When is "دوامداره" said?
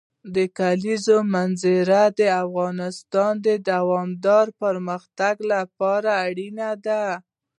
3.69-4.51